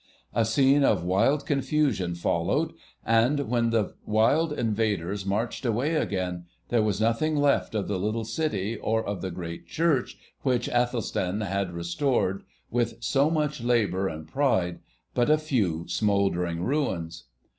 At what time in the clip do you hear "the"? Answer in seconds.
3.69-3.93, 7.87-7.99, 9.21-9.29